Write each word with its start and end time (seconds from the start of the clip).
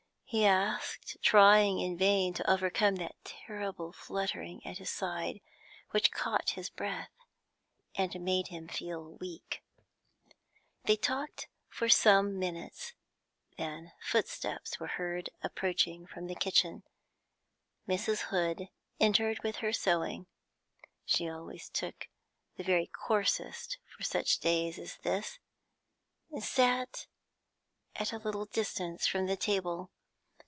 he 0.33 0.45
asked, 0.45 1.17
trying 1.21 1.81
in 1.81 1.97
vain 1.97 2.33
to 2.33 2.49
overcome 2.49 2.95
that 2.95 3.17
terrible 3.25 3.91
fluttering 3.91 4.65
at 4.65 4.77
his 4.77 4.89
side 4.89 5.41
which 5.89 6.09
caught 6.09 6.51
his 6.51 6.69
breath 6.69 7.11
and 7.95 8.17
made 8.21 8.47
him 8.47 8.65
feel 8.69 9.17
weak. 9.19 9.61
They 10.85 10.95
talked 10.95 11.49
for 11.67 11.89
some 11.89 12.39
minutes, 12.39 12.93
then 13.57 13.91
footsteps 14.01 14.79
were 14.79 14.87
heard 14.95 15.29
approaching 15.43 16.07
from 16.07 16.27
the 16.27 16.35
kitchen. 16.35 16.83
Mrs. 17.85 18.21
Hood 18.29 18.69
entered 19.01 19.43
with 19.43 19.57
her 19.57 19.73
sewing 19.73 20.27
she 21.05 21.27
always 21.27 21.67
took 21.67 22.07
the 22.55 22.63
very 22.63 22.87
coarsest 22.87 23.79
for 23.85 24.03
such 24.03 24.39
days 24.39 24.79
as 24.79 24.95
this 25.03 25.39
and 26.31 26.41
sat 26.41 27.05
at 27.97 28.13
a 28.13 28.17
little 28.19 28.45
distance 28.45 29.05
from 29.05 29.25
the 29.25 29.35
table. 29.35 29.91